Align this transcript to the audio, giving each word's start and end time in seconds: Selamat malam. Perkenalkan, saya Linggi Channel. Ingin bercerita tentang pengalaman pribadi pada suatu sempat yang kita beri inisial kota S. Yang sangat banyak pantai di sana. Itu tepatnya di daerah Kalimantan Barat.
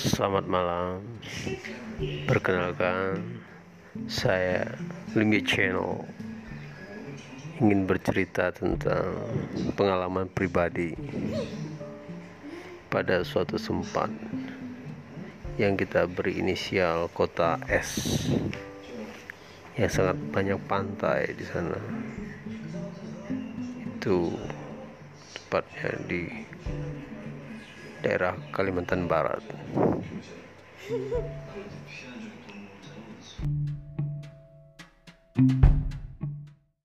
Selamat 0.00 0.48
malam. 0.48 1.04
Perkenalkan, 2.24 3.20
saya 4.08 4.64
Linggi 5.12 5.44
Channel. 5.44 6.00
Ingin 7.60 7.84
bercerita 7.84 8.48
tentang 8.48 9.12
pengalaman 9.76 10.32
pribadi 10.32 10.96
pada 12.88 13.20
suatu 13.20 13.60
sempat 13.60 14.08
yang 15.60 15.76
kita 15.76 16.08
beri 16.08 16.40
inisial 16.40 17.12
kota 17.12 17.60
S. 17.68 18.24
Yang 19.76 20.00
sangat 20.00 20.16
banyak 20.32 20.60
pantai 20.64 21.36
di 21.36 21.44
sana. 21.44 21.76
Itu 24.00 24.32
tepatnya 25.36 25.92
di 26.08 26.24
daerah 28.02 28.34
Kalimantan 28.50 29.06
Barat. 29.06 29.40